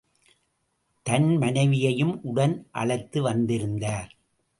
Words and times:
தன் 1.05 1.37
மனைவியையும் 1.37 2.23
உடன் 2.23 2.67
அழைத்து 2.71 3.21
வந்திருந்தார். 3.21 4.11